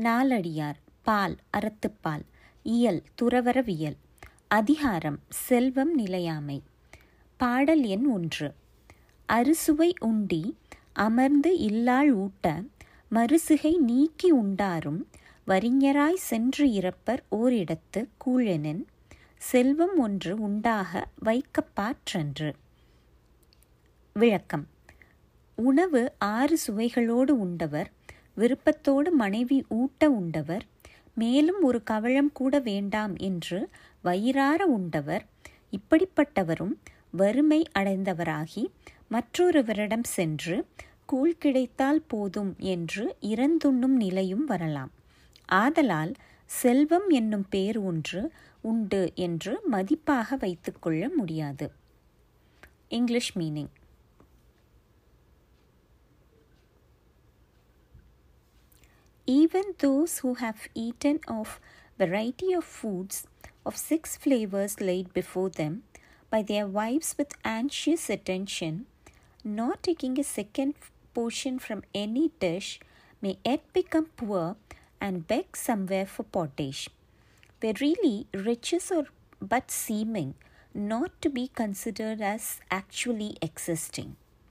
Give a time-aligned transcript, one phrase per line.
[0.00, 2.22] நாலடியார் பால் அறத்துப்பால்
[2.62, 3.96] இயல் துறவரவியல்
[4.48, 6.62] அதிகாரம் செல்வம் நிலையாமை.
[7.36, 8.54] பாடல் எண் ஒன்று.
[9.26, 10.56] அறுசுவை உண்டி
[10.92, 12.62] அமர்ந்து இல்லாள் ஊட்ட
[13.10, 15.08] மறுசுகை நீக்கி உண்டாரும்
[15.46, 18.84] வறிஞராய் சென்று இறப்பர் ஓரிடத்து கூழெனின்
[19.38, 22.52] செல்வம் ஒன்று உண்டாக வைக்கப்பாற்றன்று
[24.12, 24.68] விளக்கம்.
[25.54, 27.90] உணவு ஆறு சுவைகளோடு உண்டவர்
[28.40, 30.64] விருப்பத்தோடு மனைவி ஊட்ட உண்டவர்
[31.14, 33.58] மேலும் ஒரு கவளம் கூட வேண்டாம் என்று
[34.02, 35.24] வயிறார உண்டவர்
[35.76, 36.74] இப்படிப்பட்டவரும்
[37.16, 38.64] வறுமை அடைந்தவராகி
[39.10, 40.56] மற்றொருவரிடம் சென்று
[41.04, 44.92] கூழ் கிடைத்தால் போதும் என்று இறந்துண்ணும் நிலையும் வரலாம்.
[45.58, 46.12] ஆதலால்
[46.50, 48.20] செல்வம் என்னும் பேர் ஒன்று
[48.62, 51.66] உண்டு என்று மதிப்பாக வைத்துக்கொள்ள முடியாது.
[52.88, 53.72] English meaning.
[59.32, 61.60] Even those who have eaten of
[61.96, 63.28] variety of foods
[63.64, 65.84] of six flavors laid before them
[66.30, 68.86] by their wives with anxious attention,
[69.44, 70.74] not taking a second
[71.14, 72.80] portion from any dish,
[73.22, 74.56] may yet become poor
[75.00, 76.90] and beg somewhere for pottage,
[77.60, 79.06] where really riches are
[79.40, 80.34] but seeming,
[80.74, 84.16] not to be considered as actually existing.